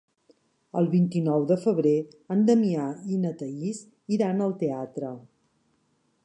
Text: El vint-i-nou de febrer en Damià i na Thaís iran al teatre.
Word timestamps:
El 0.79 0.87
vint-i-nou 0.93 1.43
de 1.51 1.57
febrer 1.65 1.93
en 2.37 2.41
Damià 2.47 2.87
i 3.17 3.21
na 3.27 3.35
Thaís 3.43 3.83
iran 4.19 4.43
al 4.47 4.57
teatre. 4.65 5.13